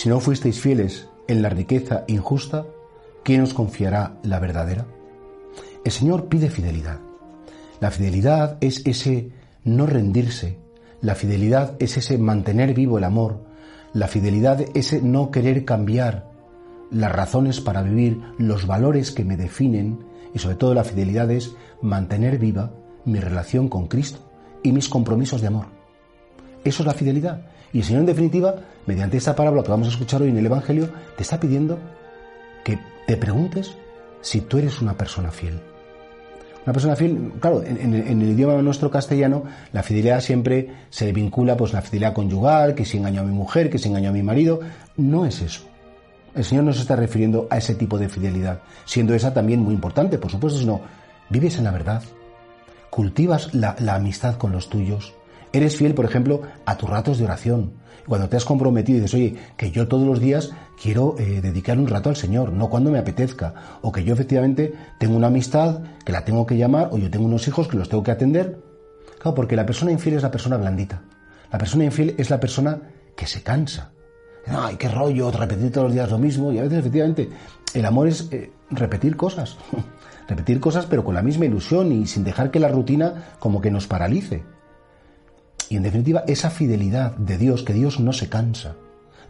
Si 0.00 0.08
no 0.08 0.18
fuisteis 0.18 0.58
fieles 0.58 1.10
en 1.28 1.42
la 1.42 1.50
riqueza 1.50 2.04
injusta, 2.06 2.64
¿quién 3.22 3.42
os 3.42 3.52
confiará 3.52 4.16
la 4.22 4.38
verdadera? 4.38 4.86
El 5.84 5.92
Señor 5.92 6.30
pide 6.30 6.48
fidelidad. 6.48 7.00
La 7.80 7.90
fidelidad 7.90 8.56
es 8.62 8.80
ese 8.86 9.28
no 9.62 9.84
rendirse, 9.84 10.56
la 11.02 11.14
fidelidad 11.14 11.76
es 11.80 11.98
ese 11.98 12.16
mantener 12.16 12.72
vivo 12.72 12.96
el 12.96 13.04
amor, 13.04 13.44
la 13.92 14.08
fidelidad 14.08 14.62
es 14.62 14.70
ese 14.74 15.02
no 15.02 15.30
querer 15.30 15.66
cambiar 15.66 16.30
las 16.90 17.12
razones 17.12 17.60
para 17.60 17.82
vivir, 17.82 18.22
los 18.38 18.66
valores 18.66 19.10
que 19.10 19.26
me 19.26 19.36
definen 19.36 19.98
y 20.32 20.38
sobre 20.38 20.56
todo 20.56 20.72
la 20.72 20.84
fidelidad 20.84 21.30
es 21.30 21.54
mantener 21.82 22.38
viva 22.38 22.72
mi 23.04 23.20
relación 23.20 23.68
con 23.68 23.86
Cristo 23.86 24.20
y 24.62 24.72
mis 24.72 24.88
compromisos 24.88 25.42
de 25.42 25.48
amor. 25.48 25.66
Eso 26.64 26.82
es 26.82 26.86
la 26.86 26.94
fidelidad. 26.94 27.50
Y 27.72 27.78
el 27.78 27.84
Señor, 27.84 28.00
en 28.00 28.06
definitiva, 28.06 28.54
mediante 28.86 29.16
esta 29.16 29.36
parábola 29.36 29.62
que 29.62 29.70
vamos 29.70 29.88
a 29.88 29.90
escuchar 29.90 30.22
hoy 30.22 30.30
en 30.30 30.38
el 30.38 30.46
Evangelio, 30.46 30.90
te 31.16 31.22
está 31.22 31.38
pidiendo 31.38 31.78
que 32.64 32.78
te 33.06 33.16
preguntes 33.16 33.76
si 34.20 34.40
tú 34.42 34.58
eres 34.58 34.80
una 34.80 34.94
persona 34.94 35.30
fiel. 35.30 35.60
Una 36.64 36.74
persona 36.74 36.94
fiel, 36.94 37.32
claro, 37.40 37.62
en, 37.62 37.94
el 37.94 38.22
idioma 38.22 38.60
nuestro 38.60 38.90
castellano, 38.90 39.44
la 39.72 39.82
fidelidad 39.82 40.20
siempre 40.20 40.68
se 40.90 41.10
vincula 41.12 41.56
pues 41.56 41.72
la 41.72 41.80
fidelidad 41.80 42.12
conyugal, 42.12 42.74
que 42.74 42.84
si 42.84 42.98
engaño 42.98 43.22
a 43.22 43.24
mi 43.24 43.32
mujer, 43.32 43.70
que 43.70 43.78
si 43.78 43.88
engaño 43.88 44.10
a 44.10 44.12
mi 44.12 44.22
marido. 44.22 44.60
No 44.96 45.24
es 45.24 45.40
eso. 45.40 45.62
El 46.34 46.44
Señor 46.44 46.64
no 46.64 46.72
se 46.72 46.82
está 46.82 46.96
refiriendo 46.96 47.48
a 47.50 47.56
ese 47.56 47.74
tipo 47.74 47.98
de 47.98 48.08
fidelidad, 48.08 48.60
siendo 48.84 49.14
esa 49.14 49.32
también 49.32 49.60
muy 49.60 49.74
importante, 49.74 50.18
por 50.18 50.30
supuesto, 50.30 50.58
sino 50.58 50.80
vives 51.30 51.56
en 51.58 51.64
la 51.64 51.72
verdad, 51.72 52.02
cultivas 52.90 53.52
la 53.54 53.94
amistad 53.94 54.36
con 54.36 54.52
los 54.52 54.68
tuyos, 54.68 55.14
Eres 55.52 55.76
fiel, 55.76 55.94
por 55.94 56.04
ejemplo, 56.04 56.42
a 56.64 56.76
tus 56.76 56.88
ratos 56.88 57.18
de 57.18 57.24
oración. 57.24 57.72
Cuando 58.06 58.28
te 58.28 58.36
has 58.36 58.44
comprometido 58.44 58.98
y 58.98 59.00
dices, 59.02 59.14
oye, 59.14 59.36
que 59.56 59.70
yo 59.70 59.88
todos 59.88 60.06
los 60.06 60.20
días 60.20 60.52
quiero 60.80 61.16
eh, 61.18 61.40
dedicar 61.40 61.78
un 61.78 61.86
rato 61.86 62.08
al 62.08 62.16
Señor, 62.16 62.52
no 62.52 62.70
cuando 62.70 62.90
me 62.90 62.98
apetezca. 62.98 63.54
O 63.82 63.92
que 63.92 64.04
yo 64.04 64.14
efectivamente 64.14 64.72
tengo 64.98 65.16
una 65.16 65.26
amistad 65.26 65.80
que 66.04 66.12
la 66.12 66.24
tengo 66.24 66.46
que 66.46 66.56
llamar, 66.56 66.88
o 66.92 66.98
yo 66.98 67.10
tengo 67.10 67.26
unos 67.26 67.46
hijos 67.48 67.68
que 67.68 67.76
los 67.76 67.88
tengo 67.88 68.02
que 68.02 68.10
atender. 68.10 68.58
Claro, 69.18 69.34
porque 69.34 69.56
la 69.56 69.66
persona 69.66 69.92
infiel 69.92 70.16
es 70.16 70.22
la 70.22 70.30
persona 70.30 70.56
blandita. 70.56 71.02
La 71.52 71.58
persona 71.58 71.84
infiel 71.84 72.14
es 72.16 72.30
la 72.30 72.40
persona 72.40 72.80
que 73.16 73.26
se 73.26 73.42
cansa. 73.42 73.92
Ay, 74.46 74.76
qué 74.76 74.88
rollo, 74.88 75.30
repetir 75.30 75.70
todos 75.70 75.88
los 75.88 75.94
días 75.94 76.10
lo 76.10 76.18
mismo. 76.18 76.52
Y 76.52 76.58
a 76.58 76.62
veces, 76.62 76.78
efectivamente, 76.78 77.28
el 77.74 77.84
amor 77.84 78.08
es 78.08 78.28
eh, 78.30 78.50
repetir 78.70 79.16
cosas. 79.16 79.58
repetir 80.28 80.60
cosas, 80.60 80.86
pero 80.86 81.04
con 81.04 81.14
la 81.14 81.22
misma 81.22 81.44
ilusión 81.44 81.92
y 81.92 82.06
sin 82.06 82.24
dejar 82.24 82.50
que 82.50 82.60
la 82.60 82.68
rutina 82.68 83.34
como 83.38 83.60
que 83.60 83.70
nos 83.70 83.86
paralice. 83.86 84.42
Y 85.70 85.76
en 85.76 85.84
definitiva, 85.84 86.24
esa 86.26 86.50
fidelidad 86.50 87.16
de 87.16 87.38
Dios, 87.38 87.62
que 87.62 87.72
Dios 87.72 88.00
no 88.00 88.12
se 88.12 88.28
cansa. 88.28 88.74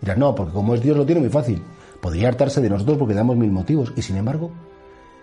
Dirás, 0.00 0.16
no, 0.16 0.34
porque 0.34 0.54
como 0.54 0.74
es 0.74 0.80
Dios 0.80 0.96
lo 0.96 1.04
tiene 1.04 1.20
muy 1.20 1.28
fácil. 1.28 1.62
Podría 2.00 2.28
hartarse 2.28 2.62
de 2.62 2.70
nosotros 2.70 2.96
porque 2.96 3.12
damos 3.12 3.36
mil 3.36 3.50
motivos. 3.50 3.92
Y 3.94 4.00
sin 4.00 4.16
embargo, 4.16 4.50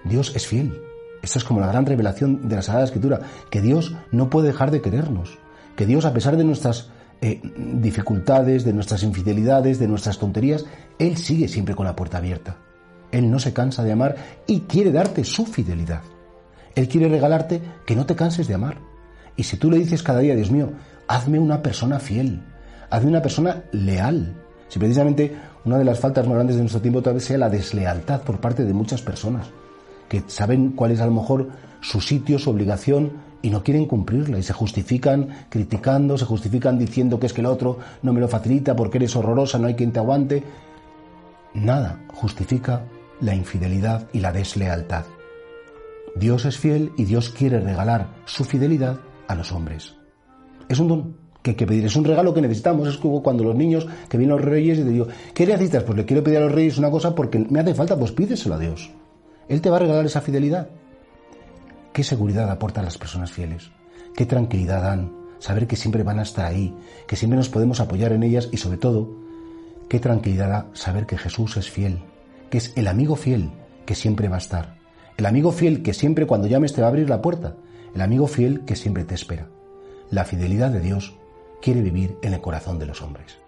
Dios 0.04 0.32
es 0.36 0.46
fiel. 0.46 0.80
Esta 1.24 1.40
es 1.40 1.44
como 1.44 1.60
la 1.60 1.68
gran 1.68 1.88
revelación 1.88 2.48
de 2.48 2.56
la 2.56 2.62
Sagrada 2.62 2.86
Escritura, 2.86 3.22
que 3.50 3.62
Dios 3.62 3.96
no 4.12 4.30
puede 4.30 4.50
dejar 4.50 4.70
de 4.70 4.80
querernos. 4.80 5.40
Que 5.76 5.88
Dios, 5.88 6.06
a 6.06 6.14
pesar 6.14 6.38
de 6.38 6.44
nuestras 6.44 6.92
eh, 7.20 7.42
dificultades, 7.74 8.64
de 8.64 8.74
nuestras 8.74 9.02
infidelidades, 9.02 9.80
de 9.80 9.88
nuestras 9.88 10.20
tonterías, 10.20 10.66
Él 11.00 11.18
sigue 11.18 11.48
siempre 11.48 11.74
con 11.74 11.88
la 11.88 11.96
puerta 11.96 12.20
abierta. 12.20 12.58
Él 13.12 13.32
no 13.32 13.40
se 13.40 13.54
cansa 13.54 13.84
de 13.84 13.92
amar 13.92 14.16
y 14.46 14.62
quiere 14.62 14.92
darte 14.92 15.24
su 15.24 15.48
fidelidad. 15.48 16.04
Él 16.76 16.88
quiere 16.88 17.10
regalarte 17.10 17.60
que 17.88 17.96
no 17.96 18.06
te 18.06 18.16
canses 18.16 18.48
de 18.48 18.54
amar. 18.54 18.78
Y 19.38 19.44
si 19.44 19.58
tú 19.58 19.72
le 19.72 19.78
dices 19.78 20.04
cada 20.04 20.20
día, 20.20 20.36
Dios 20.36 20.52
mío, 20.52 20.72
hazme 21.08 21.40
una 21.40 21.62
persona 21.62 22.00
fiel, 22.00 22.42
hazme 22.90 23.10
una 23.10 23.22
persona 23.22 23.64
leal. 23.72 24.36
Si 24.68 24.80
precisamente 24.80 25.34
una 25.64 25.78
de 25.78 25.86
las 25.86 26.00
faltas 26.00 26.26
más 26.26 26.36
grandes 26.36 26.56
de 26.56 26.64
nuestro 26.64 26.82
tiempo 26.82 27.02
tal 27.02 27.14
vez 27.14 27.26
sea 27.26 27.38
la 27.38 27.50
deslealtad 27.50 28.22
por 28.22 28.40
parte 28.40 28.66
de 28.66 28.74
muchas 28.74 29.02
personas, 29.02 29.48
que 30.10 30.24
saben 30.28 30.72
cuál 30.72 30.92
es 30.92 31.00
a 31.00 31.06
lo 31.06 31.14
mejor 31.14 31.50
su 31.82 32.02
sitio, 32.02 32.40
su 32.40 32.50
obligación, 32.50 33.28
y 33.42 33.50
no 33.50 33.64
quieren 33.64 33.86
cumplirla 33.86 34.40
y 34.40 34.44
se 34.44 34.54
justifican 34.54 35.46
criticando, 35.50 36.18
se 36.18 36.26
justifican 36.26 36.80
diciendo 36.80 37.20
que 37.20 37.28
es 37.28 37.34
que 37.34 37.42
el 37.42 37.48
otro 37.48 37.78
no 38.02 38.12
me 38.12 38.20
lo 38.20 38.28
facilita 38.28 38.76
porque 38.76 38.98
eres 38.98 39.16
horrorosa, 39.16 39.60
no 39.60 39.68
hay 39.68 39.76
quien 39.76 39.92
te 39.92 40.00
aguante. 40.00 40.44
Nada 41.54 42.00
justifica 42.14 42.84
la 43.22 43.36
infidelidad 43.36 44.08
y 44.12 44.20
la 44.20 44.32
deslealtad. 44.32 45.06
Dios 46.16 46.46
es 46.46 46.58
fiel 46.58 46.92
y 46.98 47.06
Dios 47.06 47.30
quiere 47.30 47.60
regalar 47.60 48.08
su 48.26 48.44
fidelidad 48.44 48.98
a 49.28 49.36
los 49.36 49.52
hombres. 49.52 49.96
Es 50.70 50.80
un 50.80 50.88
don 50.88 51.28
que 51.42 51.52
hay 51.52 51.56
que 51.56 51.68
pedir, 51.68 51.86
es 51.86 51.96
un 51.96 52.04
regalo 52.04 52.34
que 52.34 52.42
necesitamos. 52.42 52.88
Es 52.88 52.98
como 52.98 53.24
cuando 53.24 53.44
los 53.44 53.56
niños 53.56 53.88
que 54.10 54.18
vienen 54.18 54.36
los 54.36 54.46
reyes 54.46 54.80
y 54.80 54.84
te 54.84 54.90
digo, 54.90 55.08
¿qué 55.34 55.46
necesitas? 55.46 55.84
Pues 55.84 55.98
le 55.98 56.06
quiero 56.06 56.24
pedir 56.24 56.40
a 56.40 56.42
los 56.42 56.52
reyes 56.52 56.78
una 56.78 56.92
cosa 56.92 57.16
porque 57.16 57.40
me 57.40 57.60
hace 57.60 57.74
falta, 57.74 57.98
pues 57.98 58.12
pídeselo 58.12 58.56
a 58.56 58.60
Dios. 58.60 58.92
Él 59.48 59.62
te 59.62 59.70
va 59.70 59.78
a 59.78 59.80
regalar 59.80 60.06
esa 60.06 60.22
fidelidad. 60.22 60.70
¿Qué 61.94 62.04
seguridad 62.04 62.50
aportan 62.52 62.86
las 62.86 62.98
personas 62.98 63.32
fieles? 63.32 63.72
¿Qué 64.16 64.26
tranquilidad 64.26 64.84
dan? 64.84 65.12
Saber 65.40 65.68
que 65.68 65.76
siempre 65.76 66.04
van 66.04 66.20
a 66.20 66.24
estar 66.24 66.46
ahí, 66.46 66.76
que 67.08 67.16
siempre 67.16 67.38
nos 67.38 67.50
podemos 67.50 67.80
apoyar 67.80 68.12
en 68.12 68.24
ellas 68.24 68.50
y 68.52 68.58
sobre 68.58 68.78
todo, 68.78 69.10
qué 69.88 70.00
tranquilidad 70.00 70.50
da 70.50 70.68
saber 70.74 71.06
que 71.06 71.18
Jesús 71.18 71.56
es 71.58 71.70
fiel, 71.70 72.04
que 72.50 72.58
es 72.58 72.74
el 72.76 72.88
amigo 72.88 73.16
fiel 73.16 73.52
que 73.86 73.96
siempre 73.96 74.28
va 74.28 74.36
a 74.36 74.40
estar. 74.40 74.77
El 75.18 75.26
amigo 75.26 75.52
fiel 75.52 75.84
que 75.84 75.94
siempre 75.94 76.28
cuando 76.28 76.48
llames 76.48 76.74
te 76.74 76.82
va 76.82 76.88
a 76.88 76.90
abrir 76.90 77.10
la 77.10 77.22
puerta. 77.22 77.58
El 77.94 78.02
amigo 78.02 78.28
fiel 78.28 78.62
que 78.66 78.76
siempre 78.76 79.04
te 79.04 79.16
espera 79.16 79.50
la 80.10 80.24
fidelidad 80.24 80.72
de 80.72 80.80
Dios 80.80 81.16
quiere 81.62 81.82
vivir 81.82 82.18
en 82.22 82.34
el 82.34 82.42
corazón 82.42 82.80
de 82.80 82.86
los 82.86 83.02
hombres. 83.02 83.40